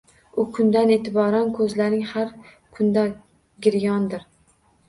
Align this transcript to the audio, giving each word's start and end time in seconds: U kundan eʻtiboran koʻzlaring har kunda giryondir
U 0.43 0.45
kundan 0.53 0.93
eʻtiboran 0.95 1.51
koʻzlaring 1.59 2.07
har 2.13 2.33
kunda 2.79 3.07
giryondir 3.67 4.29